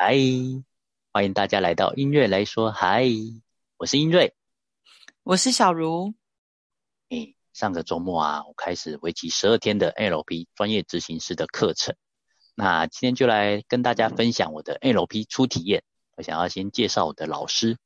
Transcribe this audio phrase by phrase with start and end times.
[0.00, 0.14] 嗨，
[1.12, 3.02] 欢迎大家来到音乐来说嗨，
[3.78, 4.32] 我是音瑞，
[5.24, 6.14] 我是小茹。
[7.08, 11.96] 哎，上个周末啊，我开始为期十二天的 LP 专业执行师的课程。
[12.54, 15.82] 那今天就来跟大家分享我的 LP 初体验。
[16.14, 17.76] 我想要先介绍我的老师，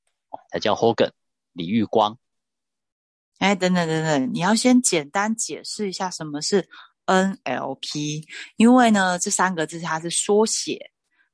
[0.50, 1.12] 他叫 Hogan
[1.54, 2.18] 李玉光。
[3.38, 6.68] 哎，等等等等，你要先简单解释一下什么是
[7.06, 10.91] NLP，因为呢，这三个字它是缩写。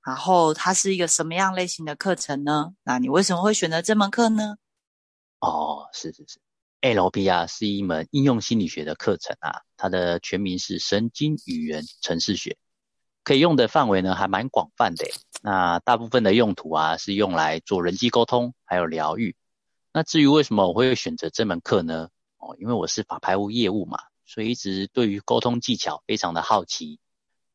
[0.08, 2.72] 然后它是一个什么样类型的课程呢？
[2.82, 4.56] 那你为什么会选择这门课呢？
[5.38, 6.40] 哦，是是是
[6.80, 12.56] ，LP 啊是一门应用心理学的课程啊，它的全名是神经语言程式学，
[13.22, 15.04] 可以用的范围呢还蛮广泛的。
[15.42, 19.36] 那大部分的用途啊是用来做人际沟通还有疗愈。
[19.92, 22.08] 那至于为什么我会选择这门课呢？
[22.38, 26.98] 哦，因为我是法拍屋业务嘛，所以一直对于沟通技巧非常的好奇，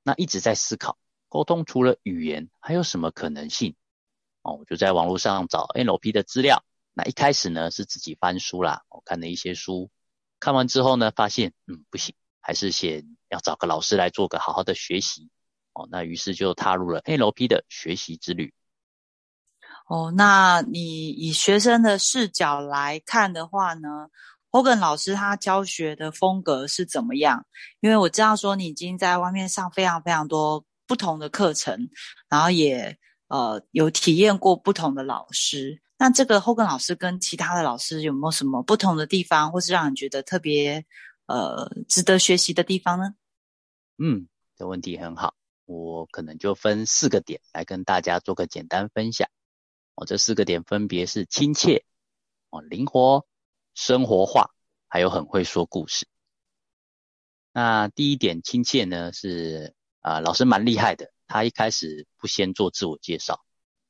[0.03, 0.99] 那一直在思考。
[1.33, 3.75] 沟通除了语言还有什么可能性？
[4.43, 6.63] 哦，我就在网络上找 NLP 的资料。
[6.93, 9.89] 那一开始呢是自己翻书啦，我看了一些书，
[10.39, 15.27] 看完之后呢发现，嗯，不行，还是先要找个老师来做个好好的学习。
[15.73, 18.53] 哦，那于是就踏入了 NLP 的学习之旅。
[19.87, 24.09] 哦，那你以学生的视角来看的话呢
[24.51, 27.47] ，Hogan 老师他教学的风格是怎么样？
[27.79, 30.63] 因为我知道说你已经在外面上非常非常多。
[30.85, 31.89] 不同的课程，
[32.29, 35.81] 然后也呃有体验过不同的老师。
[35.97, 40.85] 那这个后根老师跟其他的老师有没有什么不同的地方，或是让你觉得特别
[41.27, 43.15] 呃值得学习的地方呢？
[43.97, 49.29] 嗯，这问题很好，我可能就分四个点来跟大家做个简单分享。
[49.95, 51.85] 哦，这四个点分别是亲切、
[52.49, 53.25] 哦灵活、
[53.73, 54.49] 生活化，
[54.89, 56.05] 还有很会说故事。
[57.53, 59.73] 那第一点亲切呢是。
[60.03, 61.11] 啊，老师蛮厉害的。
[61.27, 63.41] 他一开始不先做自我介绍，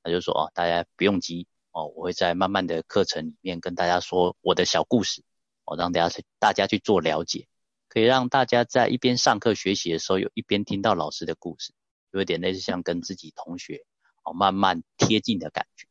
[0.04, 5.24] 他就说：“哦，大家不用急哦，我会在慢慢的课程里面跟大家说我的小故事，
[5.66, 7.48] 哦，让大家去大家去做了解，
[7.90, 11.74] 可以让大家在一边上课学习的时候，有一边听到老师的故事，
[12.12, 13.84] 有一点类似像跟自己同学
[14.24, 15.88] 哦慢慢贴近的感觉。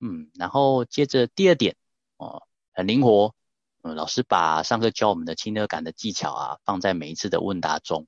[0.00, 1.76] 嗯，然后接着第二点
[2.16, 3.34] 哦，很灵活，
[3.82, 8.06] 嗯，老师把上课教我们的亲和感的技巧啊，放在每一次的问答中。”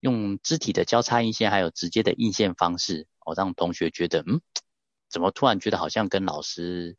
[0.00, 4.40] 用肢体的交叉印线，还有直接的印线方式，哦，让同学觉得，嗯，
[5.08, 6.96] 怎么突然觉得好像跟老师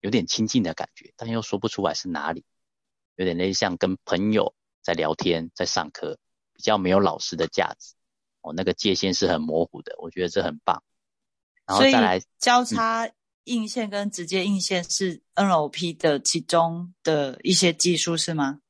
[0.00, 2.44] 有点亲近的感觉，但又说不出来是哪里，
[3.16, 6.18] 有点类似像跟朋友在聊天，在上课，
[6.52, 7.94] 比较没有老师的价值，
[8.42, 10.82] 哦，那个界限是很模糊的，我觉得这很棒。
[11.66, 13.10] 然后再来交叉
[13.44, 18.60] 印线跟直接印线是 NLP 的其中的一些技术是吗？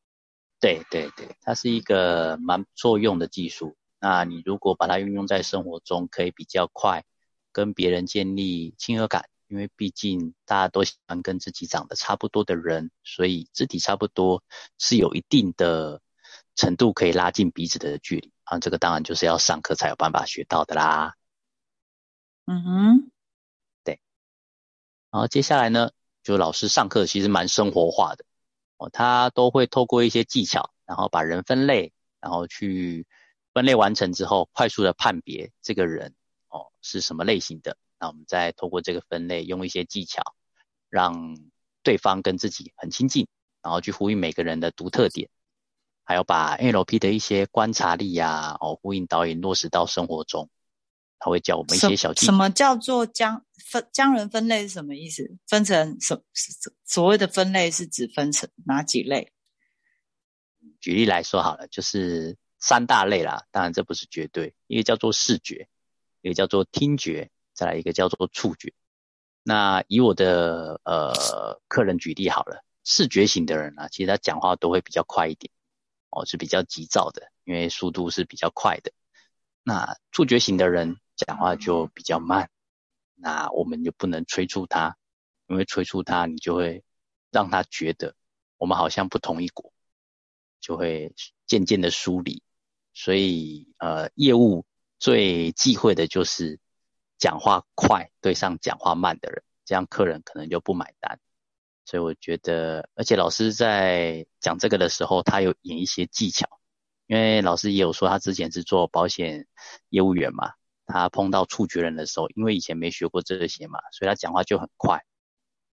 [0.61, 3.77] 对对对，它是一个蛮不错用的技术。
[4.00, 7.05] 那你如果把它运用在生活中，可以比较快
[7.53, 14.44] 跟别人建立亲和感，因为毕竟大家都喜欢跟自己长得差不多的人，所以肢体差不多
[14.78, 16.03] 是有一定的
[16.55, 18.59] 程度可以拉近彼此的距离啊。
[18.59, 21.15] 这个当然就是要上课才有办法学到的啦。
[22.44, 23.11] 嗯哼，
[23.83, 24.00] 对。
[25.11, 25.91] 然后接下来呢，
[26.23, 28.25] 就老师上课其实蛮生活化的。
[28.78, 33.06] 哦，他都会透过一些技巧，然后把人分类，然后去
[33.54, 36.14] 分类完成之后，快速的判别这个人
[36.48, 37.76] 哦是什么类型的。
[37.98, 40.22] 那我们再透过这个分类，用一些技巧，
[40.91, 41.38] 让
[41.82, 43.26] 对方跟自己很亲近，
[43.62, 45.31] 然后去呼应每个人的独特点，
[46.04, 50.50] 还有把 NLP 的一些观察力呀，哦，呼应导引落实到生活中。
[51.19, 52.32] 他会教我们一些小技巧。
[52.32, 55.37] 什么叫做将分将人分类是什么意思？
[55.49, 56.22] 分成什
[56.84, 59.32] 所谓的分类是指分成哪几类？
[60.81, 63.44] 举例来说好了，就是三大类啦。
[63.50, 65.69] 当然这不是绝对，一个叫做视觉，
[66.21, 68.72] 一个叫做听觉，再来一个叫做触觉。
[69.43, 75.50] 那以我的呃客人举例好了，视觉型的人啊，其实他讲话都会比较快一点，
[76.10, 78.93] 哦是比较急躁的，因为速度是比较快的。
[79.62, 80.99] 那触觉型的人。
[81.16, 82.50] 讲话就比较慢，
[83.14, 84.96] 那我们就不能催促他，
[85.46, 86.85] 因为催促他，你就会
[87.31, 88.14] 让他觉得
[88.58, 89.73] 我们好像不同一国，
[90.61, 91.14] 就会
[91.46, 92.43] 渐渐的疏离。
[92.93, 94.64] 所以，呃，业务
[94.99, 96.58] 最忌讳的就是
[97.19, 101.19] 讲话快对上讲话慢的人，这样客人可能就不买单。
[101.85, 106.49] 所以我觉得，而且老师在讲这个的时候，他有演一些技巧，
[107.06, 109.46] 因为老师也有说他之前是做保险
[109.90, 110.55] 业务员嘛。
[110.87, 115.05] 他碰到触觉人的时候，因为以前没学过这些嘛，所以他讲话就很快，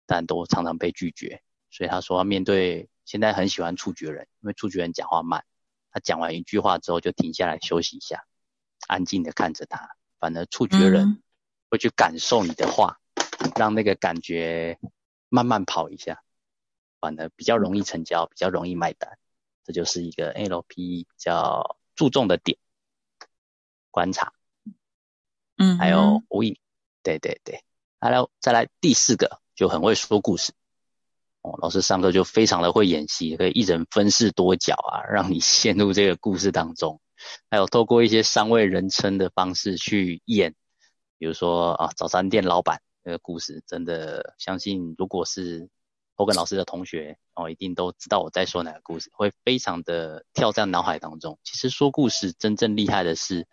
[0.06, 1.42] 但都常常被拒绝。
[1.72, 5.46] 所以他说，面对现在很喜欢触觉人，因为触觉人讲话慢，
[5.92, 8.24] 他讲完一句话之后就停下来休息一下，
[8.88, 11.22] 安静的看着他，反而触觉人
[11.70, 13.00] 会去感受你的话，
[13.56, 14.80] 让那个感觉
[15.30, 16.24] 慢慢跑一下，
[17.00, 19.18] 反而比较容易成交，比较容易买单。
[19.64, 22.58] 这就是一个 NLP 比较注重的点，
[23.92, 24.34] 观察，
[25.60, 26.58] 嗯，还有呼应，
[27.04, 27.62] 对对对，
[28.00, 30.54] 还有再来第四个就很会说故事。
[31.42, 37.02] 哦，老师上课就非常的会演戏，可以一人分饰多角啊， 让你陷入这个故事当中。
[37.52, 40.56] 还有透过一些三位人称的方式去演，
[41.18, 45.70] 比如说啊，早餐店老板那个故事，真的相信如果是
[46.16, 51.38] 后跟老师的同学哦，一定都知道我在说哪个故事，会非常的跳在脑海当中。
[51.44, 53.48] 其实说故事真正厉害的是，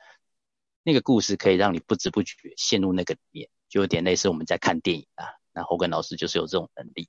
[0.87, 5.27] 那个故事可以让你不知不觉陷入那个里面，就有点类似我们在看电影啊。
[5.53, 7.09] 那侯根老师就是有这种能力。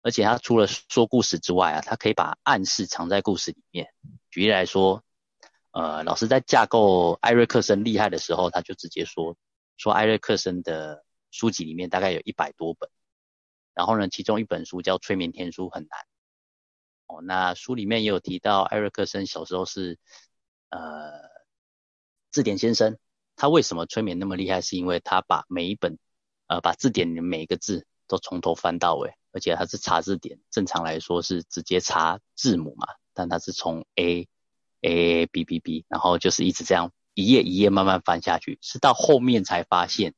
[0.00, 3.92] 而且他除了说故事之外啊，他可以把暗示藏在故事里面。
[4.30, 5.04] 举例来说，
[5.72, 9.36] 呃，老师在架构艾瑞克森厉害的时候，他就直接说，
[9.76, 12.88] 说艾瑞克森的书籍里面大概有一百多本，
[13.74, 16.00] 然后呢，其中一本书叫《催眠天书》很难。
[17.08, 19.98] 哦，那书里面也有提到艾瑞克森小时候是
[20.70, 21.10] 呃
[22.30, 22.96] 字典先生，
[23.38, 24.60] 他为什么催眠那么厉害？
[24.60, 25.98] 是因为他把每一本
[26.48, 29.14] 呃把字典里每一个字都从头翻到尾。
[29.30, 34.26] 而且他是查字典，正常来说是直接查字母嘛，但他是从 A
[34.80, 40.14] A B B B，然后就是一直这样一页一页慢慢翻下去，是到后面才发现，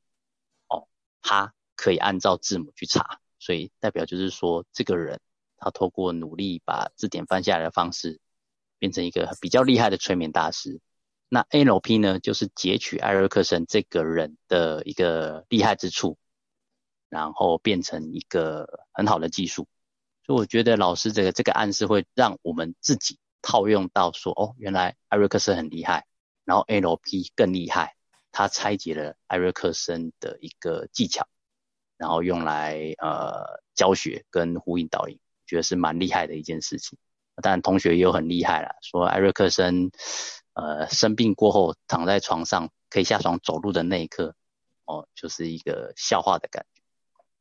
[0.69, 0.87] 哦，
[1.21, 5.19] 他可以按照字母去查，所以代表就是说这个人
[5.57, 8.21] 他透过努力把字典翻下来的方式，
[8.79, 10.79] 变成一个比较厉害的催眠大师。
[11.33, 16.17] 那 NLP 呢，就是截取艾瑞克森这个人的一个厉害之处。
[17.09, 19.67] 然后变成一个很好的技术，
[20.25, 26.05] 所以我觉得老师这个这个暗示会让我们自己套用到说，哦，原来艾瑞克森很厉害，
[26.45, 27.97] 然后 NLP 更厉害，
[28.31, 31.27] 他拆解了艾瑞克森的一个技巧，
[31.97, 36.97] 然后用来呃教学跟呼应导引，觉得是蛮厉害的一件事情。
[37.41, 39.91] 当然同学也有很厉害了，说艾瑞克森
[40.53, 44.35] 呃生病过后躺在床上可以下床走路的那一刻，
[44.85, 46.81] 哦，就是一个笑话的感觉。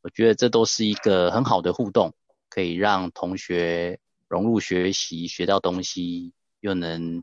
[0.02, 2.14] 我觉得这都是一个很好的互动，
[2.48, 7.22] 可以让同学融入学习，学到东西，又能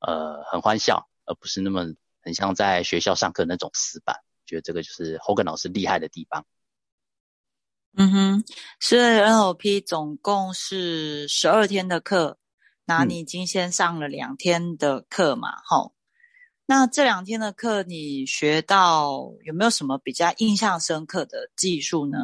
[0.00, 1.84] 呃很欢笑，而不是那么
[2.22, 4.16] 很像在学校上课那种死板。
[4.46, 6.46] 觉得这个就是 Hogan 老师厉害的地方。
[7.96, 8.44] 嗯哼，
[8.80, 12.38] 所以 NLP 总共是十二天的课，
[12.88, 15.60] 那你已经先上了两天的课嘛？
[15.66, 15.92] 吼。
[16.64, 22.16] 那这两天的课，你学到有没有什么比较印象深刻的技术呢？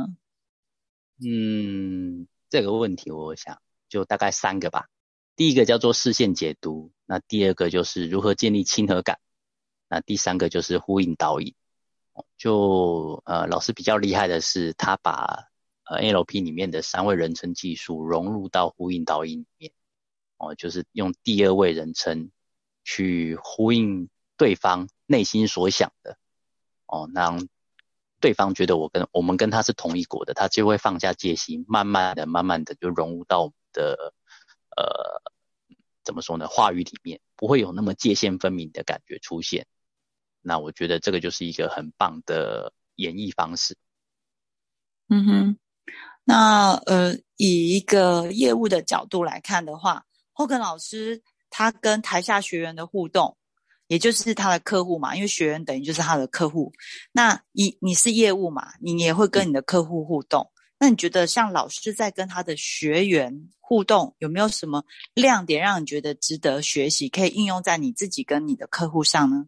[1.22, 4.88] 嗯，这个问题我想就大概三个吧。
[5.36, 9.18] 第一个叫做视线解读，那第二个就是如何建立亲和感，
[9.88, 11.54] 那第三个就是呼应导引。
[12.38, 15.50] 就呃，老师比较厉害的是，他把
[15.84, 19.72] 呃 NLP 里面的三位人称技术融入到呼应导引里面。
[20.44, 22.30] 哦，就是用第二位人称
[22.82, 24.08] 去呼应。
[24.36, 26.18] 对方内心所想的，
[26.86, 27.46] 哦，让
[28.18, 34.12] 对方觉得我跟我们跟他是同一国的，他就会放下戒心，慢慢的、慢慢的就融入到我们的
[34.76, 35.22] 呃，
[36.02, 36.48] 怎么说呢？
[36.48, 39.68] 话语里面不会有那么界限分明的感觉出现。
[40.42, 43.76] 那我觉得这个就是一个很棒的演绎方式。
[45.08, 45.58] 嗯哼，
[46.24, 53.38] 那呃，以一个业务的角度来看的话，霍根老师他跟台下学员的互动。
[53.86, 56.72] 也就是他的客户嘛，因为学员等于就是他的客户。
[57.12, 60.50] 那你你是业务嘛，你也会跟你的客户互动。
[60.78, 69.44] 那你觉得像老师在跟他的学员互动，有没有什么亮点让你觉得值得学习，可以应用在你自己跟你的客户上呢？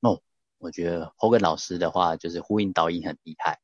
[0.00, 0.22] 哦，
[0.58, 3.58] 我觉得 Hogan 老师的话就是呼应导引很厉害。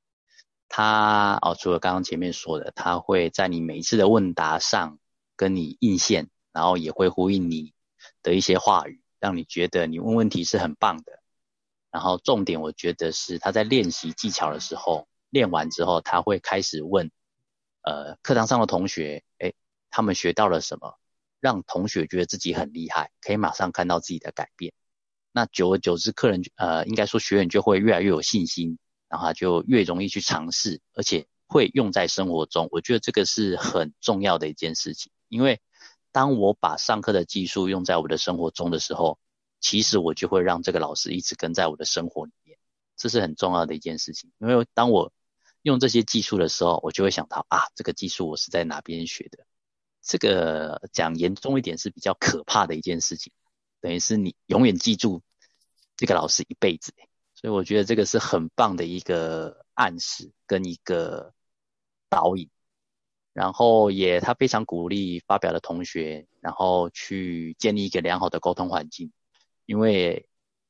[0.68, 4.98] 他哦，除了刚刚前面说的，他会在你每一次的问答上
[5.40, 7.72] 跟你应线，然后也会呼应你
[8.22, 9.00] 的一些话语。
[9.18, 11.22] 让你觉得你问问题是很棒的，
[11.90, 17.10] 然后重点我觉得是他在练习技巧的时候，练完之后他会开始问，
[17.80, 19.54] 呃，课堂上的同学，哎，
[19.90, 20.98] 他们学到了什么，
[21.40, 24.74] 让同学觉得自己很厉害，可以马上看到自己的改变。
[25.32, 28.78] 那久而久之，客人呃，应该说学员就会越来越有信心，
[29.08, 32.68] 然后就越容易去尝试，而且会用在生活中。
[32.70, 35.62] 我觉得这个是很重要的一件事情，因为。
[36.12, 39.20] 当我把上课的技术用在我的生活中的时候，
[39.60, 42.58] 其实我就会让这个老师一直跟在我的生活里面，
[42.96, 44.32] 这是很重要的一件事情。
[44.38, 45.12] 因为当我
[45.62, 49.46] 用这些技术的时候，我就会想到啊，这个技术我是在哪边学的？
[50.02, 53.32] 这个讲严重一点是比较可怕的一件事情，
[53.80, 55.22] 等于是你永远记住
[55.96, 56.92] 这个老师一辈子。
[57.34, 61.32] 所以我觉得这个是很棒的一个暗示跟一个
[62.08, 62.50] 导引。
[63.40, 69.12] 然后也他非常鼓励发表的同学，然后去建立一个良好的沟通环境，
[69.64, 70.28] 因为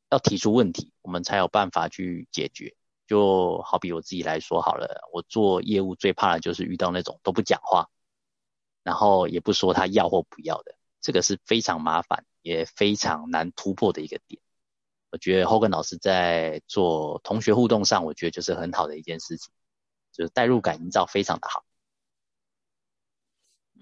[0.08, 2.76] 要提出问题，我们才有办法去解决。
[3.08, 7.90] 就好比我自己来说好了，我做业务最怕的就是遇到那种都不讲话，
[8.84, 14.40] 然后也不说他要或不要的，这个是非常麻烦也非常难突破的一个点。
[15.10, 19.52] 我觉得 Hogan 老师在做同学互动上，我觉得就是很好的一件事情，
[20.12, 21.64] 就是代入感营造非常的好。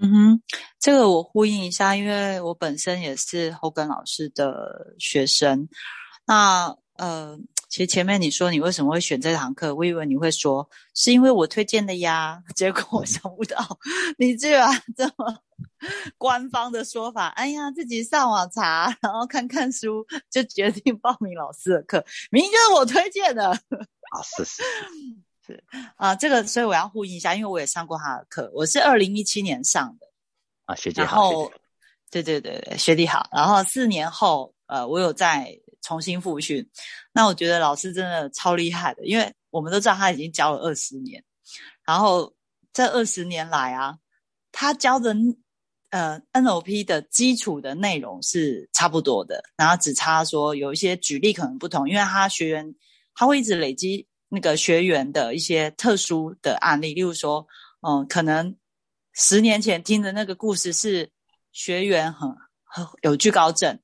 [0.00, 0.42] 嗯哼，
[0.78, 5.68] 这个我呼应一下，因为我本身也是后根老师的学生。
[6.26, 7.36] 那呃，
[7.68, 12.40] 其实前面你说你为什么会选这堂课，我以为你会说是因为我推荐的呀。
[12.54, 13.56] 结果我想不到
[14.18, 15.36] 你居然 这么
[16.16, 17.28] 官方的说法。
[17.28, 23.50] 哎呀，自己上网查，然后看看书就决定报名老师的课，明明就是我推荐的。
[24.10, 24.44] 啊，是。
[24.44, 24.62] 是
[25.96, 30.06] 啊，这个所以我要呼应一下，因为我也上过他的课，我是二零一七年上的。
[30.64, 31.30] 啊，学姐好，
[32.10, 36.68] 对对对对，学弟好，然后四年后，呃，我有再重新复训，
[37.12, 41.24] 那我觉得老师真的超厉害的，因为我们都知道他已经教了二十年，
[41.86, 42.34] 然后
[42.72, 43.96] 这二十年来啊，
[44.52, 45.16] 他教的
[45.88, 52.74] 呃 NLP 的基础的内容是差不多的，然后只差说有一些举例可能不同，因为他学员
[53.14, 54.06] 他会一直累积。
[54.28, 57.46] 那个学员的一些特殊的案例，例如说，
[57.80, 58.54] 嗯，可能
[59.14, 61.10] 十年前听的那个故事是
[61.52, 62.28] 学员很
[62.64, 63.78] 很有惧高症，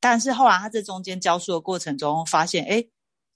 [0.00, 2.84] 但是后来他在中间教书的过程中发现，哎，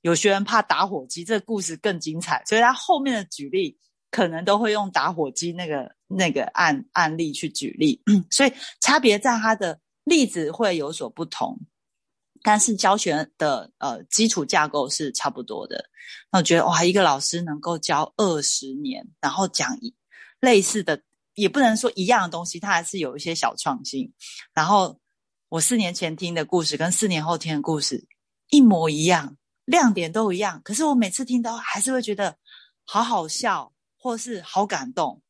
[0.02, 3.76] 有学员怕打火机，这个故事更精彩，所以他后面的举例
[4.10, 11.58] 可能都会用打火机那个那个案案例去举例， 所以差别在他的例子会有所不同。
[12.42, 15.84] 但是教学的呃基础架构是差不多的，
[16.30, 19.94] 那我觉得哇，一个老师能够教二十年，然后讲一
[20.40, 21.02] 类似的，
[21.34, 24.12] 也不能说一样的东西，他还是有一些小创新。
[24.54, 24.98] 然后
[25.48, 28.06] 我四年前听的故事跟四年后听的故事
[28.50, 32.36] 一模一样，亮点都一样，可是我每次听到还是会觉得
[32.84, 35.22] 好好笑，或是好感动，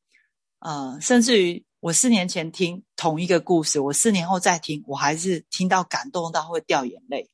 [0.59, 1.65] 呃，甚至于。
[1.81, 7.31] 我四年前听同一个故事，我四年后再听，我还是听到感动到会掉眼泪。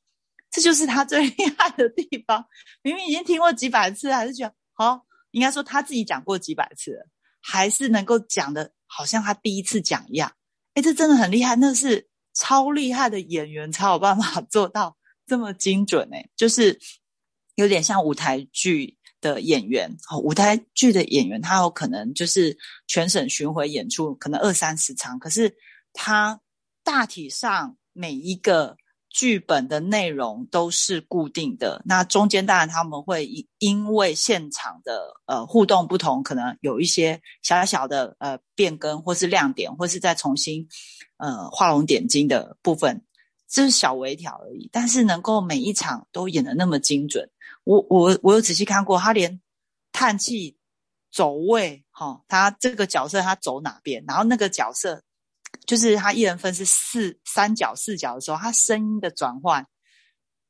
[0.50, 2.44] 这就是他最 厉害的地方。
[2.82, 7.06] 明明已经听过几百次，还是觉得好，应该说他自己讲过几百次了，
[7.40, 10.30] 还是能够讲的好像他第一次讲一样。
[10.74, 14.96] 哎，这真的很厉害，那是超厉害的演员才有办法做到
[15.26, 16.08] 这么精准。
[16.12, 16.78] 哎，就是
[17.54, 18.98] 有点像舞台剧。
[19.24, 22.54] 的演员哦，舞台剧的演员，他有可能就是
[22.86, 25.18] 全省巡回演出，可能二三十场。
[25.18, 25.56] 可是
[25.94, 26.38] 他
[26.82, 28.76] 大体上每一个
[29.08, 31.80] 剧本的内容都是固定的。
[31.86, 40.68] 那中间当然他们会因因为现场的呃互动不同，可能有一些小小的呃变更，或是亮点，或是再重新
[41.16, 43.02] 呃画龙点睛的部分，
[43.48, 44.68] 这是小微调而已。
[44.70, 47.30] 但是能够每一场都演的那么精准。
[47.64, 49.40] 我我我有仔细看过，他连
[49.92, 50.56] 叹气、
[51.10, 55.02] 走位，哈，他这个角色他走哪边，然后那个角色
[55.66, 59.66] 就是他一人分是四三角四角的时候，他声音的转换，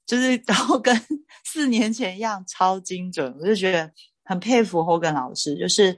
[0.07, 0.95] 就是 然后跟
[1.45, 3.93] 四年前一样超精准，我就觉得
[4.25, 5.97] 很佩服 Hogan 老师，就是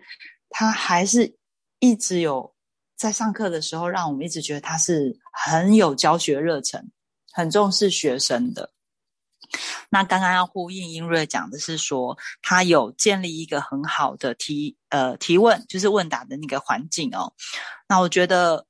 [0.51, 1.35] 他还是
[1.79, 2.55] 一直有
[2.97, 6.85] 在上课的时候，让我们一直觉得他是很有教学热忱，
[7.33, 8.71] 很重视学生的。
[9.88, 17.33] 那刚刚要呼应英瑞讲的是说，他有建立一个很好的提呃提问，就是问答的那个环境哦。
[17.88, 18.67] 那我觉得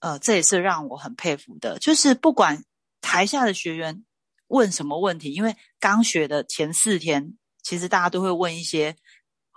[0.00, 2.62] 呃这也是让我很佩服的，就是不管
[3.00, 4.04] 台下的学员
[4.48, 8.94] 问什么问题，因为刚学的前四天，其实大家都会问一些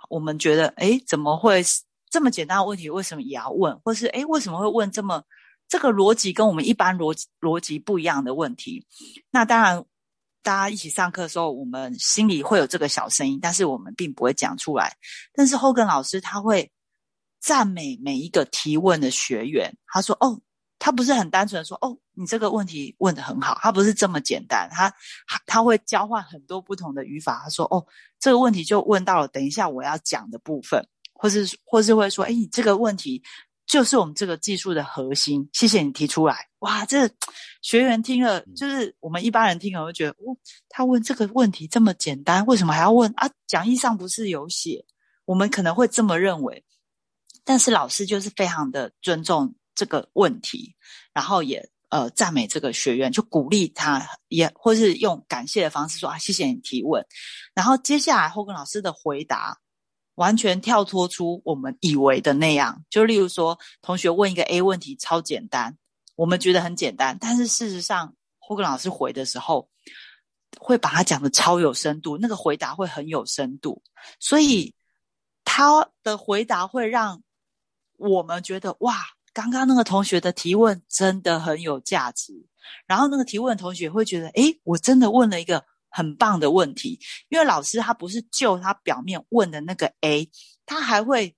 [0.08, 1.62] 我们觉得哎怎么会
[2.10, 5.22] 这么简单的问题，为什么也要问，或是哎为什么会问这么
[5.68, 8.86] 这个逻辑跟我们一般逻辑逻辑不一样的问题？
[9.30, 9.84] 那当然。
[10.42, 14.96] 大家一起上课的时候，我们心里会有这个小声音，但是我们并不会讲出来。
[15.32, 16.70] 但是后根老师他会
[17.40, 20.40] 赞美每一个提问的学员，他说：“哦，
[20.78, 24.92] 他不是很单纯的说，哦，你这个问题问得很好，他不是这么简单，他
[25.46, 27.40] 他会交换很多不同的语法。
[27.44, 27.86] 他说：哦，
[28.18, 33.22] 这个问题就问到了，等一下我要讲的部分，或是或是会说，哎，你这个问题。”
[33.66, 35.48] 就是我们这个技术的核心。
[35.52, 37.08] 谢谢你提出来，哇，这
[37.62, 40.36] 学员听了，就是我们一般人听了会觉得，哦，
[40.68, 43.30] 他问这个问题这么简单，为什么还要问啊？
[43.46, 44.84] 讲义上不是有写？
[45.24, 46.64] 我们可能会这么认为，
[47.44, 50.74] 但是老师就是非常的尊重这个问题，
[51.14, 57.06] 然后也呃赞美这个学员，就鼓励他，也或是用感谢的方式说啊，谢谢你提问。
[57.54, 59.56] 然后接下来后跟老师的回答
[60.16, 65.76] 完全跳脱出我们以为的那样，就例如说同学问一个 A 问题超简单，
[66.16, 69.68] 我们觉得很简单，但是事实上霍根老师回的时候。
[70.60, 73.82] 会把他讲的超有深度，那个回答会很有深度，
[74.20, 74.74] 所以
[75.44, 77.22] 他的回答会让
[77.96, 78.94] 我们觉得哇，
[79.32, 82.34] 刚刚那个同学的提问真的很有价值。
[82.86, 90.30] 然后那个提问同学会觉得，诶，我真的问了一个很棒的问题，因为老师他不是就他表面问的那个 A，
[90.66, 91.36] 他还会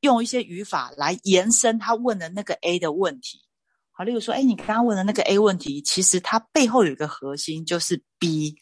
[0.00, 3.40] 用一些语法来延伸他问的那个 A 的问题。
[3.92, 8.54] 好，例如说，哎，你刚刚问的那个 A 问题，其实它背后有一个核心就是 B。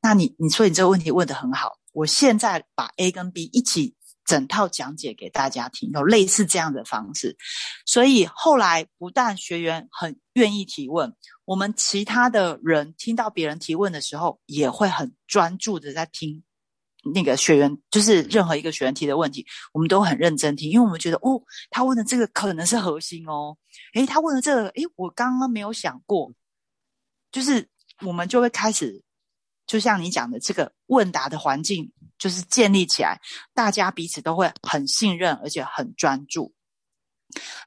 [0.00, 7.36] 那你，你说你这个问题问得很好，我现在把 A 跟 B 一起整套讲解给大家听，有类似这样的方式。
[7.84, 11.14] 所以后来不但学员很愿意提问，
[11.52, 16.42] 我们其他的人听到别人提问的时候，也会很专注的在听。
[17.12, 23.54] 那个学员就是任何一个学员提的问题，我们都很认真听，因为我们觉得哦，他问的这个可能是核心哦。
[23.92, 26.32] 诶，他问的这个，诶，我刚刚没有想过，
[27.30, 27.68] 就是
[28.00, 29.04] 我们就会开始，
[29.66, 33.20] 就像你讲的这个问答的环境，就是建立起来，
[33.52, 36.54] 大家彼此都会很信任，而且很专注。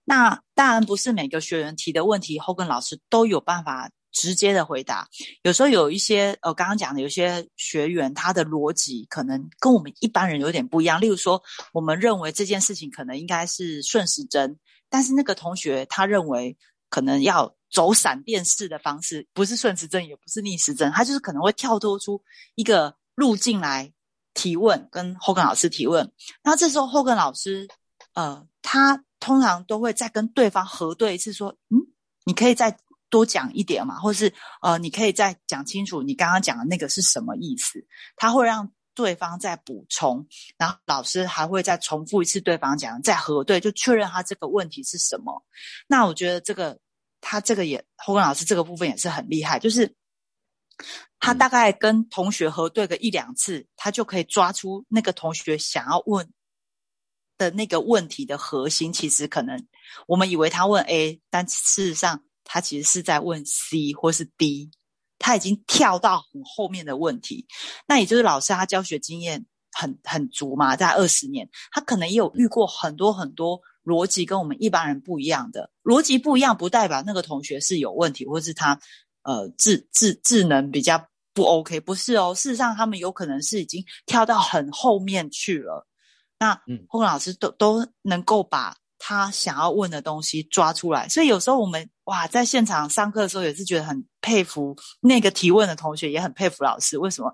[0.04, 3.90] 那当然不是每个学员提的问题，后跟老师都有办法。
[4.18, 5.06] 直接的回答，
[5.42, 11.02] 有时候有一些呃，刚刚讲的有些学员，他的逻辑可能跟我们一般人有点不一样。
[11.02, 11.44] 例如说，
[11.74, 14.58] 我们认为这件事情可能应该是顺时针，
[14.90, 16.58] 但是那个同学他认为
[16.90, 22.24] 可能要走闪电式的方式，不是顺时针，也不是逆时针，他就是可能会跳脱出
[22.56, 23.92] 一个路径来
[24.34, 26.10] 提问，跟后根老师提问。
[26.42, 27.68] 那这时候后根老师，
[28.14, 31.78] 呃，他通常都会再跟对方核对一次，说，嗯，
[32.26, 32.78] 你可以再。
[33.08, 37.86] 多讲一点嘛，或是呃，你可以再讲清楚你刚刚讲的那个是什么意思？
[38.18, 40.28] 他会让对方再补充，
[40.58, 45.46] 然后老师还会再重复一次对方讲，再核对，就确认他这个问题是什么。
[45.88, 46.78] 那我觉得这个
[47.22, 49.96] 他这个也侯根老师这个部分也是很厉害，就是
[51.20, 56.28] 他大概跟同学核对个一两次，他就可以抓出那个同学想要问
[57.38, 58.92] 的那个问题的核心。
[58.92, 59.66] 其实可能
[60.08, 62.22] 我们以为他问 A，但事实上。
[62.48, 64.70] 他其实是在问 C 或是 D，
[65.18, 67.48] 他已经跳到很后面的问题。
[67.88, 78.80] 那也就是老师他教学经验很很足嘛，在二十年，他可能也有遇过很多很多逻辑跟我们一般人不一样的逻辑不一样，不代表那个同学是有问题，或是他
[79.24, 82.32] 呃智智智能比较不 OK，不是哦。
[82.36, 85.88] 事实上，他们有可能是已经跳到很后面去了。
[86.40, 88.76] 那嗯，后老师都都能够把。
[88.98, 96.98] 他想要问的东西抓出来，所以有时候我们哇，在现场上课的时候也是觉得很佩服那个提问的同学，也很佩服老师。
[96.98, 97.32] 为什么？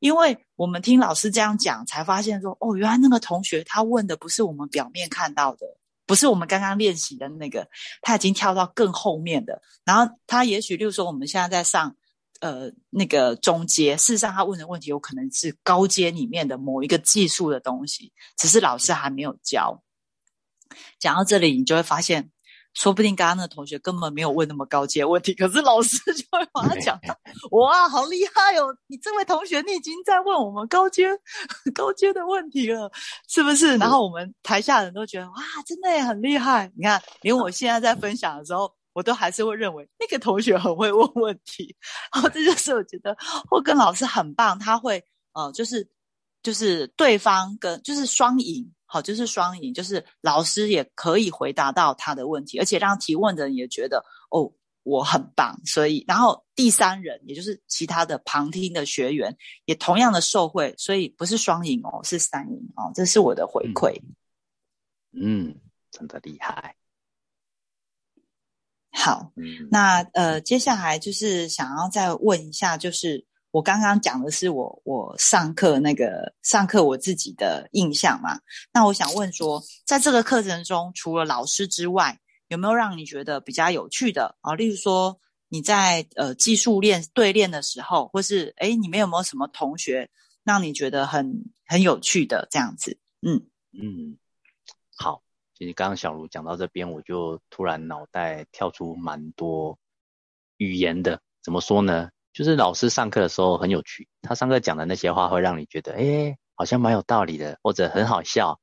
[0.00, 5.60] 因为我们听老师这样讲，才发现说，哦，原来那个同学他问的不是我们表面看到的，
[6.04, 7.66] 不是我们刚刚练习的那个，
[8.02, 9.62] 他已经跳到更后面的。
[9.84, 11.96] 然后他也许，例如说我们现在在上
[12.44, 19.82] 呃那个中阶，事实上他问的问题有可能是高阶里面的某一个技术的东西，只是老师还没有教。
[20.98, 22.30] 讲到这里，你就会发现，
[22.74, 27.16] 说不定刚刚那同学根本没有问那么高阶问题，可是老师就会把他讲到，
[27.52, 28.76] 哇，好厉害哦！
[28.88, 31.08] 你这位同学，你已经在问我们高阶、
[31.74, 32.92] 高阶的问题了，
[33.26, 33.78] 是不是？
[33.78, 36.70] 然后我们台下人都觉得，哇，真的也很厉害。
[36.76, 41.76] 你看，连我现在在分享的时候，我都还是会认为那个同学很会问问题。
[42.12, 43.14] 哦，这就是我觉得
[43.50, 45.04] 霍根老师很棒，他会
[45.34, 45.86] 呃，就是
[46.42, 48.72] 就是对方跟就是双赢。
[48.86, 54.52] 好，就是双赢，就是老师也可以回答到他的问题，而且让提问的人也觉得哦，
[54.84, 55.60] 我很棒。
[55.64, 64.00] 所以，然后第三人，也就是其他的旁听的学员，也同样的受惠，所以不是双赢哦，是三赢哦，这是我的回馈。
[65.10, 65.56] 嗯，
[65.90, 66.76] 真的厉害。
[68.94, 69.30] 好，
[69.70, 73.26] 那呃，接下来就是想要再问一下，就是。
[73.54, 78.36] 我刚刚讲的是我我上课那个上课我自己的印象嘛，
[78.72, 84.56] 那我想问说，在这个课程中，除了老师之外，有没有让你觉得比较有趣的啊？
[84.56, 90.10] 例如说你在呃技术练对练的时候，或是诶你们有没有什么同学
[90.42, 92.98] 让你觉得很很有趣的这样子？
[93.22, 94.18] 嗯嗯，
[94.96, 95.22] 好，
[95.54, 99.78] 其实刚刚小卢讲到这边，我就突然脑袋跳出蛮多
[100.56, 102.10] 语言的，怎么说呢？
[102.32, 108.58] 就是老师上课的时候很有趣，他上课讲的那些话会让你觉得，哎，好像蛮有道理的，或者很好笑，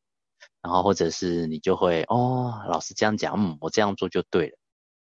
[0.61, 4.57] 然后或者是你就会，哦，老师这样讲，嗯，我这样做就对了。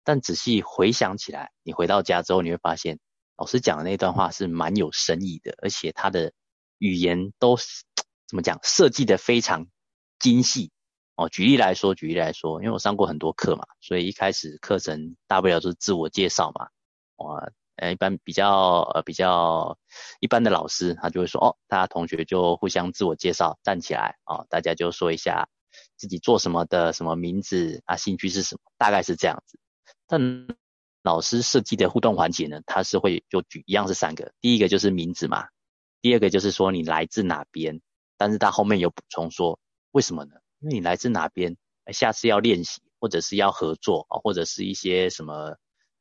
[0.04, 3.00] 但仔细回想起来，你回到家之后，你会发现
[3.38, 6.32] 老师讲的那段话是蛮有深意的，而且他的
[6.78, 9.66] 语言都怎么讲设计的非常
[10.20, 10.72] 精细
[11.16, 11.30] 哦。
[11.30, 16.70] 举例来说，举例来说，因为我上过很多课嘛，所以一开始课程大不了就是自我介绍嘛，
[17.18, 17.52] 哇。
[17.78, 19.76] 呃，一般比较呃比较
[20.20, 25.50] 一般的老师，他就会说哦，大家同学就互相自我介绍，站起来哦，大家就说一下
[25.98, 29.58] 自己做什么的，什么名字啊，兴趣是什么，大概是这样子。
[30.06, 30.48] 但
[31.02, 35.48] 老师设计的互动环节呢，他是会就举一样是三个，第一个就是名字嘛，
[36.04, 37.82] 第二个就是说你来自哪边，
[38.16, 40.36] 但是他后面有补充说为什么呢？
[40.62, 41.58] 因为你来自哪边，
[41.92, 45.58] 下次要练习或者是要合作啊，或者是一些什么。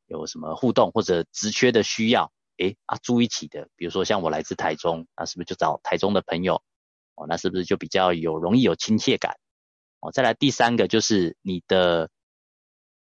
[0.07, 6.61] 有什么互动或者职缺的需要，诶啊，住一起的，比如说像我来自台中，那是不是就找台中的朋友？
[7.15, 9.37] 哦，那是不是就比较有容易有亲切感？
[10.01, 12.09] 哦，再来第三个就是你的，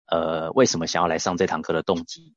[0.05, 2.35] 呃，为什么想要来上这堂课的动机？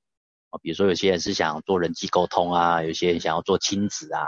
[0.48, 4.20] 哦，比如说有些人是想做人际沟通啊，有些人想要做亲子啊，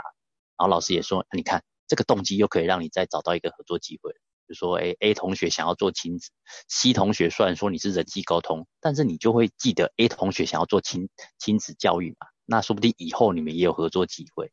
[0.55, 4.13] 然后老师也说，你看这个动机又可以让你再找到一个合作机会。
[4.47, 6.31] 就说，哎，A 同学想要做亲子
[6.69, 14.51] ，C 同学虽然说你是人际沟通，但是你就会记得 A 同学想要做亲亲子教育嘛，那说不定以后你们也有合作机会。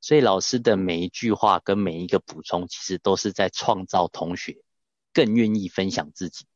[0.00, 4.62] 所以老师的每一句话跟每一个补充，其实都是在创造同学
[5.12, 6.46] 更愿意分享自己。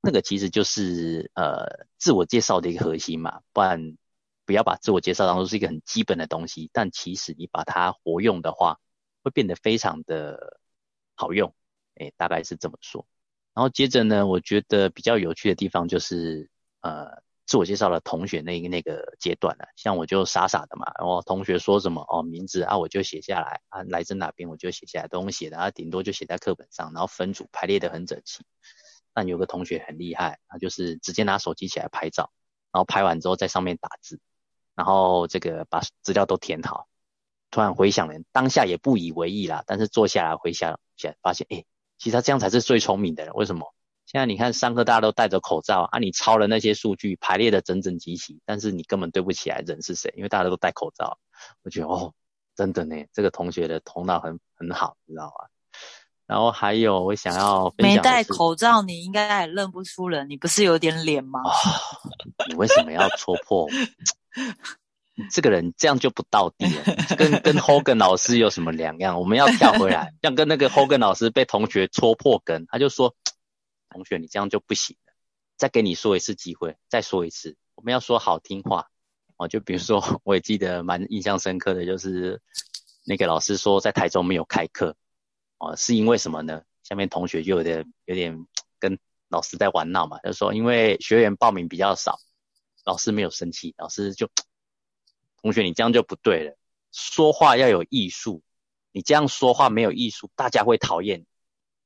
[0.00, 3.96] 那个其实就是呃自我介绍的一个核心嘛，不然
[4.44, 8.78] 不要把自我介绍当做是一个很基本的东西，但其实你把它活用的话，
[9.22, 10.60] 会变得非常的
[11.14, 11.54] 好用。
[11.96, 13.06] 哎，大概是这么说。
[13.54, 16.50] 然后接着呢，我觉得比较有趣的地方就是，
[16.82, 19.66] 呃，自我介绍的同学那个那个阶段了。
[19.76, 28.44] 像我就傻傻的嘛，然后同学说什么哦名字啊，我就写下来啊，来自哪边我就写下来，都用写的，啊，顶多就写在课本上，然后分组排列的很整齐。
[29.14, 32.30] 但有个同学很厉害，他就是直接拿手机起来拍照，
[32.72, 34.20] 然后拍完之后在上面打字，
[34.74, 36.88] 然后这个把资料都填好。
[37.50, 41.64] 突然回想了，当下也不以为意啦，但是坐下来回想起来，发现哎。
[41.98, 43.34] 其实他这样才是最聪明的人。
[43.34, 43.72] 为什么？
[44.06, 51.18] 现在你看上课大家都戴着口罩啊，你抄了那些数据，排列的整整齐齐，但是你根本对不起来人是谁，因为大家都戴口罩。
[51.62, 52.14] 我觉得哦，
[52.54, 55.48] 真的呢，这个同学的头脑很很好，你知道吗？
[56.26, 61.40] 然后还有我想要没戴口罩，你应该也认不出人，你不是有点脸吗？
[62.48, 63.68] 你为什么要戳破？
[65.30, 69.18] 这个人这样就不到底了，跟跟 Hogan 老师有什么两样？
[69.18, 73.16] 我们要跳回来，像跟那个 Hogan 老师被同学戳破根，他就说
[73.88, 75.14] ：“同学，你这样就不行了，
[75.56, 78.88] 再给你说一次机会，再说一次，我们要说好听话
[79.38, 82.42] 哦。”就比如说，我也记得蛮印象深刻的，就是
[83.06, 84.96] 那个老师说在台中没有开课
[85.56, 86.60] 哦，是因为什么呢？
[86.82, 88.46] 下面同学就有点有点
[88.78, 88.98] 跟
[89.28, 92.18] 老师在玩闹嘛，就说因为学员报名比较少，
[92.84, 94.28] 老师没有生气，老师就。
[95.42, 96.56] 同学，你这样就不对了。
[96.92, 98.42] 说话要有艺术，
[98.92, 101.26] 你这样说话没有艺术，大家会讨厌。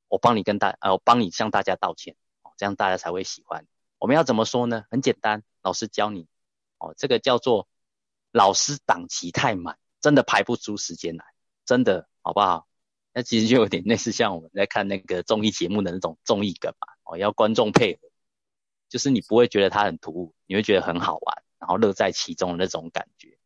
[0.07, 2.15] 我帮你跟大，呃，我帮你向大家道歉，
[2.57, 3.65] 这样大家才会喜欢。
[3.97, 4.85] 我们要怎么说呢？
[4.89, 6.27] 很简单，老师教你，
[6.79, 7.67] 哦，这个叫做
[8.31, 11.25] 老师档期太满，真的排不出时间来，
[11.65, 12.67] 真的，好不好？
[13.13, 18.09] 那其实就有点类似像我们在看那个综艺节目的那种综艺梗嘛，哦，要观众配合，
[18.87, 23.37] 就是你不会觉得它很突兀，你会觉得很好玩，然后乐在其中的那种感觉。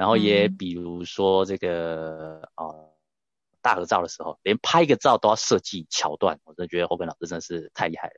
[0.00, 2.96] 然后也比如说这个呃
[3.60, 8.14] 大合照的时候，连拍个照都要设计桥段，我真的觉得后根老师真的是太厉害了。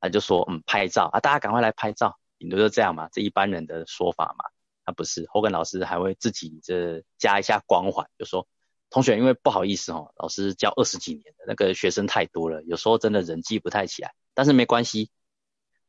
[0.00, 4.46] 他就说嗯拍照啊，大家赶快来拍照，顶多就这样嘛，这一般人的说法嘛。
[4.86, 8.48] 他不是后根老师还会自己这加一下光环，就说
[8.88, 15.10] 同学因为不好意思哦，老师教二十几年的那个学生太多了，有时候真的人记不太起来，但是没关系，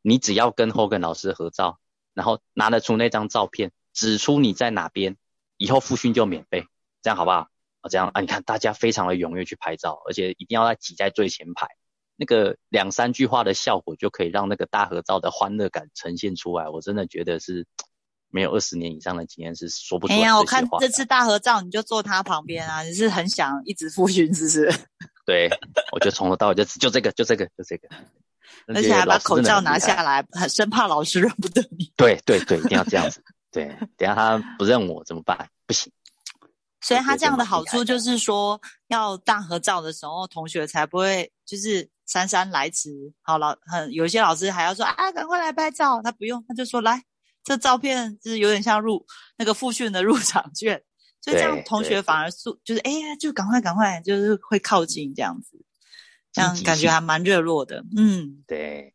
[0.01, 1.79] 你只要跟后根老师合照，
[2.13, 3.71] 然后拿得出那张照片。
[3.97, 5.17] 指出你在哪边，
[5.57, 6.67] 以后复训就免费，
[7.01, 7.47] 这样好不好？
[7.81, 11.67] 啊，这样啊，你看大家非常的踊跃去拍照，而且一定要在挤在最前排，
[12.15, 16.69] 那个两三句话的效果就可以让那个大合照的欢乐感呈现出来。
[16.69, 17.65] 我真的觉得是
[18.29, 20.19] 没有二十年以上的经验是说不出来。
[20.19, 24.79] 哎呀，我看这次大合照你就坐他旁边啊，你是很想一直复训，是不是？
[25.25, 25.49] 对，
[25.91, 27.89] 我就从头到尾就就这个，就这个，就这个。
[28.67, 31.91] 而且还把口罩拿下来，很生怕老师认不得你。
[31.95, 33.21] 对对对，一定要这样子。
[33.51, 35.49] 对，等下他不认我怎么办？
[35.65, 35.91] 不行。
[36.79, 43.13] 所以他这样的好处就是说，要大合照的时候，同学才不会就是姗姗来迟。
[43.21, 46.01] 好老很有些老师还要说啊，赶快来拍照。
[46.01, 47.03] 他不用，他就说来，
[47.43, 49.05] 这照片就是有点像入
[49.37, 50.81] 那个复训的入场券。
[51.19, 55.59] 所以这样同学反而速就是哎呀，就赶快赶快，就是会靠近这样子，
[56.31, 57.83] 这样感觉还蛮热络的。
[57.97, 58.93] 嗯，对。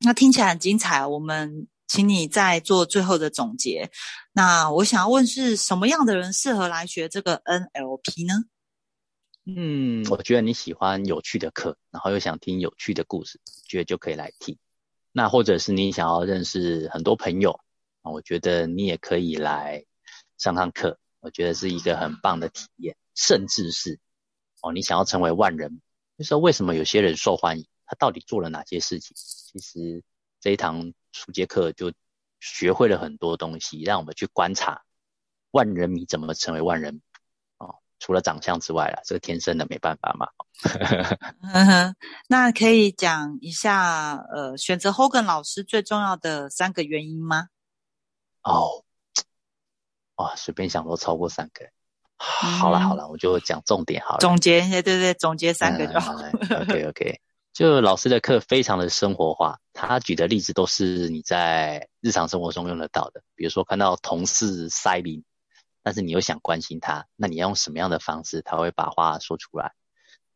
[0.00, 3.90] 那听起来很精彩，我们请你再做最后的总结。
[4.32, 8.44] 那我想要问，是什么样的人适合来学这个 NLP 呢？
[9.44, 14.56] 嗯，我觉得你喜欢有趣的课，然后又想听有趣的故事，觉得就可以来听。
[15.12, 17.60] 那或者是你想要认识很多朋友
[18.00, 19.84] 啊，我觉得你也可以来
[20.38, 22.96] 上上课，我觉得是一个很棒的体验。
[23.14, 24.00] 甚至是
[24.62, 25.82] 哦，你想要成为万人，
[26.16, 29.14] 就说为什么有些人受欢迎，他到底做了哪些事情？
[29.14, 30.02] 其实
[30.42, 31.92] 这一堂初阶课就
[32.40, 34.82] 学会了很多东西，让我们去观察
[35.52, 37.00] 万人迷怎么成为万人
[37.58, 37.76] 哦。
[38.00, 40.26] 除了长相之外啦，这个天生的没办法嘛。
[42.28, 47.46] 那可以讲一下，呃，选择 Hogan 老师最重要的三个原因吗？
[48.42, 48.84] 哦，
[50.16, 51.64] 哇，随便想都超过三个。
[52.18, 54.18] 好了好了，我就讲重点好了。
[54.20, 56.28] 总结一下，对对，总结三个就好了。
[56.62, 57.20] OK OK，
[57.52, 65.24] 就老师的课非常的生活化，他举的例子都是你在日常生活中用得到的，比如说看到同事塞林。
[65.84, 69.72] 但是你又想关心他，那你要用什么样的方式，他会把话说出来？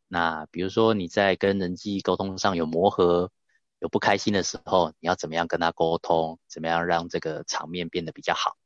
[0.09, 3.31] 那比如说你在跟人际沟通上有磨合、
[3.79, 6.41] 有不开心的时候，你要怎么样跟他沟通？
[6.49, 8.57] 怎么样让这个场面变得比较好？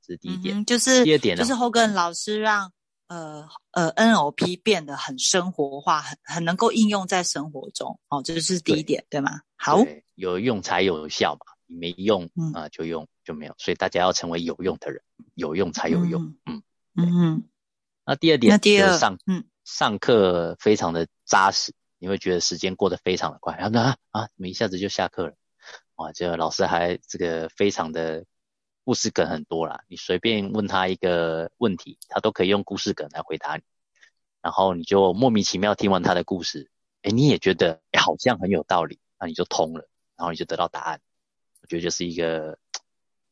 [0.00, 0.64] 这是第一点。
[0.64, 2.70] 就是第二点呢，就是 Hogan 老师让
[3.08, 7.98] 呃呃 NLP 变得很生活化，很很能够应用在生活中。
[8.08, 9.40] 哦，这就是第一点，对吗？
[9.56, 9.78] 好，
[10.14, 11.40] 有用才有效嘛。
[11.68, 15.02] 你没用啊，就用就没有，所以大家要成为有用的人，
[15.34, 16.36] 有用才有用。
[16.46, 16.62] 嗯
[16.96, 17.42] 嗯。
[18.04, 23.56] 那第二点，那第二上嗯上课非常的扎实，你会觉得时间过得非常的快。
[23.56, 25.34] 然后啊啊，怎么一下子就下课了？
[25.96, 28.24] 哇，这个老师还这个非常的
[28.86, 33.64] 故事梗很多啦，你随便问他一个问题，他都可以用故事梗来回答你。
[34.40, 36.70] 然后你就莫名其妙听完他的故事，
[37.02, 41.00] 哎，你也觉得哎好像很有道理，那你就通了，然后你就得到答案。
[41.62, 42.60] 我觉得就是一个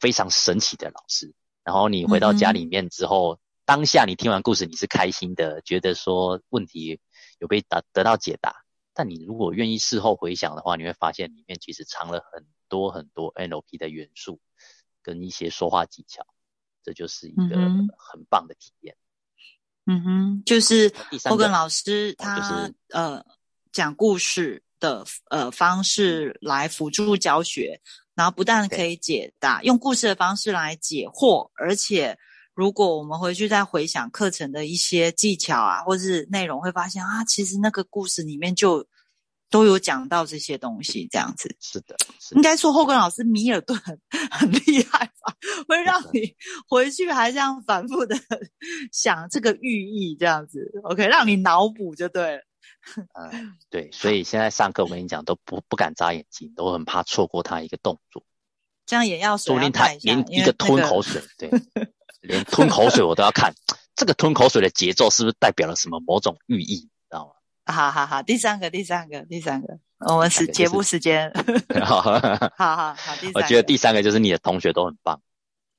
[0.00, 1.32] 非常神奇的老师。
[1.62, 6.98] 然后你回到家里面之后，当下你听完故事你是开心的，觉得说问题
[7.38, 8.64] 有被答得到解答。
[8.92, 14.40] 但你如果愿意事后回想的话，你会发现里面其实藏了很多很多 NLP 的元素
[15.04, 16.26] 跟一些说话技巧，
[16.82, 17.56] 这就是一个
[17.96, 18.96] 很棒的体验。
[19.86, 20.92] 嗯哼，就是
[21.26, 23.24] 后根老师他呃
[23.70, 27.80] 讲故事的呃方式来辅助教学。
[28.16, 32.16] 然后不但可以解答，用故事的方式来解惑，而且
[32.54, 38.86] 如果我们回去再回想课程的一些技巧啊，或是内容，会发现啊，其实那个故事里面就
[39.54, 41.54] 都有讲到这些东西，这样子。
[41.60, 41.96] 是的，
[42.34, 43.78] 应该说后根老师米尔顿
[44.32, 45.32] 很厉害吧，
[45.68, 46.34] 会让你
[46.66, 48.16] 回去还这样反复的
[48.90, 52.42] 想这个寓意，这样子，OK，让你脑补就对了。
[53.12, 58.24] 嗯，对，所以现在上课我跟你讲都不不敢眨眼睛，都很怕错过他一个动作。
[58.86, 61.48] 这样也要说不定他连一个吞口水，对，
[62.22, 63.54] 连吞口水我都要看。
[63.94, 66.88] 这个吞口水的节奏是不是代表了什么某种寓意？
[67.66, 71.32] 好好好，第三个，第三个，第三个，我们是节目时间。
[71.84, 72.00] 好
[72.56, 73.32] 好好，好，第三。
[73.34, 75.20] 我觉得第三个就是你的同学都很棒。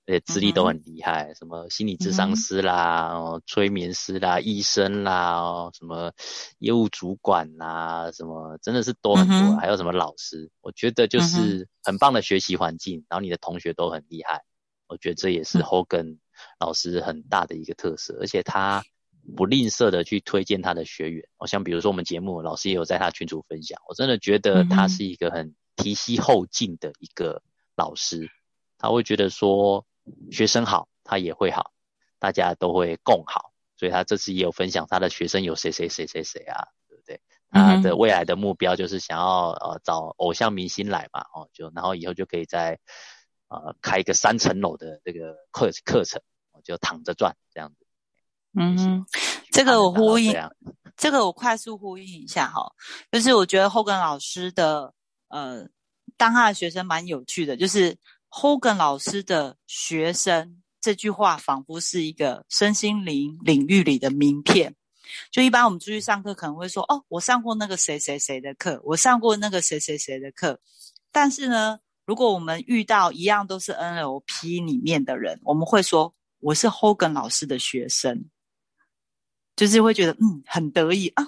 [0.08, 6.13] 而且资历都很厉害，什么心理智商师啦，哦，催眠师啦，医生啦，哦，什么
[6.60, 14.43] 业务主管啦，什么真的是多很多，还有什么老师，我觉得就是很棒的学习环境，然后你的同学都很厉害，
[14.86, 16.19] 我觉得这也是 Hogan
[16.60, 18.84] 老师很大的一个特色，而且他
[19.36, 27.42] 不吝啬的去推荐他的学员，哦，像比如说我们节目老师也有在他群组分享，我真的觉得他是一个很提携后进的一个
[27.76, 28.30] 老师，
[28.78, 29.86] 他会觉得说。
[30.30, 31.72] 学生好，他也会好，
[32.20, 37.20] 大家都会共好，所以他这次也有分享他的学生有谁谁谁谁谁啊，对不对？
[37.50, 42.80] 他的未来的目标就是想要呃找偶像明星来嘛，哦，就然后以后就可以在
[43.48, 46.22] 呃开一个三层楼的这个课课程，
[46.64, 47.85] 就躺着赚这样子。
[48.56, 49.06] 嗯，
[49.52, 50.34] 这个我呼应，
[50.98, 52.72] 这个我快速呼应一下哈，
[53.12, 54.94] 就是我觉得 Hogan 老师的
[55.30, 55.68] 呃
[56.18, 57.98] 当他的学生蛮有趣的，就是。
[58.38, 64.76] Hogan 老师的学生这句话，仿佛是一个身心灵领域里的名片。
[65.32, 70.60] 就一般我们出去上课，可能会说：“哦，我上过那个谁谁谁的课，我上过那个谁谁谁的课。”
[71.13, 78.26] 但是呢，如果我们遇到一样都是 NLP 里面的人，我们会说：“我是 Hogan 老师的学生。”
[79.56, 81.28] 就是会觉得嗯，很得意啊。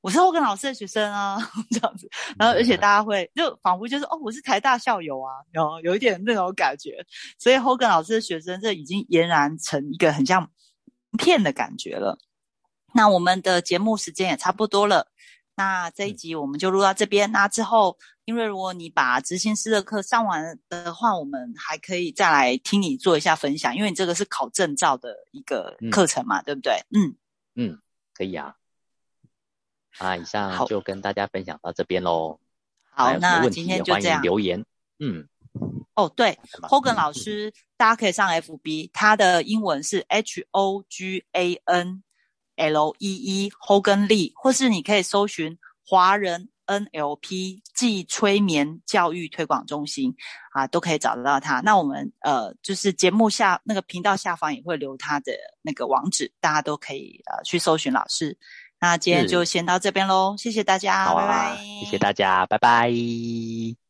[0.00, 1.36] 我是后根老师的学生啊，
[1.70, 2.08] 这样子，
[2.38, 7.04] 然后而且大家会就仿佛就是哦，我是台大校友啊，然后有一点那种感觉，
[7.36, 10.48] 所以后根老师的学生这已经俨然成一个很像
[11.18, 12.16] 片的感觉了。
[12.94, 15.08] 那我们的节目时间也差不多了，
[15.56, 26.74] 那这一集我们就录到这边，那之后因为如果你把执行师的课上完的话，我们还可以再来听你做一下分享，因为你这个是考证照的一个课程嘛，对不对？
[26.94, 27.16] 嗯
[27.58, 27.76] 嗯，
[28.14, 28.54] 可以啊。
[29.98, 32.38] 啊，以上就跟大家分享到这边喽。
[32.90, 34.22] 好，那今天就这样。
[34.22, 34.64] 留言，
[35.00, 35.28] 嗯，
[35.94, 42.04] 哦，对，Hogan 老师，大家可以上 FB，他的英文是 H O G A N
[42.54, 50.14] L E E，Hogan Lee，或是你可以搜寻华人 NLP 暨催眠教育推广中心
[50.52, 51.60] 啊，都可以找得到他。
[51.60, 58.38] 那我们呃，就是节目下那个频道下方也会留他的那个网址，大家都可以呃去搜寻老师。
[58.80, 61.56] 那今天就先到这边喽，谢谢大家，拜拜。
[61.80, 63.87] 谢谢大家，拜拜。